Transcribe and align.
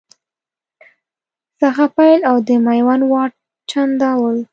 څخه 1.61 1.85
پیل 1.97 2.19
او 2.29 2.35
د 2.47 2.49
میوند 2.65 3.03
واټ، 3.11 3.31
چنداول 3.69 4.37